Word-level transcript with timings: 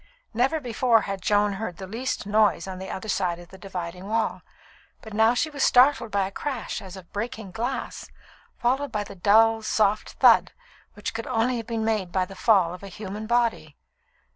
Never 0.33 0.59
before 0.59 1.01
had 1.01 1.21
Joan 1.21 1.53
heard 1.53 1.77
the 1.77 1.85
least 1.85 2.25
noise 2.25 2.67
on 2.67 2.79
the 2.79 2.89
other 2.89 3.07
side 3.07 3.37
of 3.37 3.49
the 3.49 3.57
dividing 3.59 4.07
wall, 4.07 4.41
but 5.03 5.13
now 5.13 5.35
she 5.35 5.51
was 5.51 5.61
startled 5.63 6.09
by 6.09 6.25
a 6.25 6.31
crash 6.31 6.81
as 6.81 6.97
of 6.97 7.13
breaking 7.13 7.51
glass, 7.51 8.09
followed 8.57 8.91
by 8.91 9.03
the 9.03 9.13
dull, 9.13 9.61
soft 9.61 10.13
thud 10.13 10.53
which 10.95 11.13
could 11.13 11.27
only 11.27 11.57
have 11.57 11.67
been 11.67 11.85
made 11.85 12.11
by 12.11 12.25
the 12.25 12.33
fall 12.35 12.73
of 12.73 12.81
a 12.81 12.87
human 12.87 13.27
body. 13.27 13.77